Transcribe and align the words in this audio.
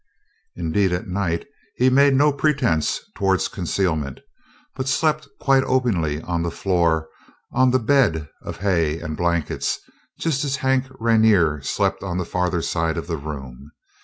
Indeed, 0.55 0.93
at 0.93 1.05
night 1.05 1.45
he 1.75 1.91
made 1.91 2.15
no 2.15 2.33
pretense 2.33 3.01
toward 3.15 3.39
concealment, 3.51 4.19
but 4.73 4.87
slept 4.87 5.27
quite 5.39 5.63
openly 5.65 6.19
on 6.23 6.41
the 6.41 6.49
floor 6.49 7.07
on 7.53 7.69
the 7.69 7.77
bed 7.77 8.27
of 8.41 8.57
hay 8.57 8.99
and 8.99 9.15
blankets, 9.15 9.77
just 10.19 10.43
as 10.43 10.55
Hank 10.55 10.87
Rainer 10.99 11.61
slept 11.61 12.01
on 12.01 12.17
the 12.17 12.25
farther 12.25 12.63
side 12.63 12.97
of 12.97 13.05
the 13.05 13.17
room. 13.17 13.73